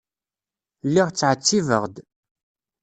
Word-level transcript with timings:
Lliɣ 0.87 1.07
ttɛettibeɣ-d. 1.11 1.95